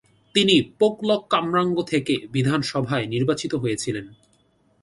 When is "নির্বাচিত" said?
3.07-3.53